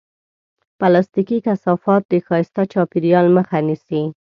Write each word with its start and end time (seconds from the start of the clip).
پلاستيکي 0.79 1.37
کثافات 1.47 2.03
د 2.07 2.13
ښایسته 2.25 2.61
چاپېریال 2.73 3.27
مخه 3.37 3.57
نیسي. 3.67 4.01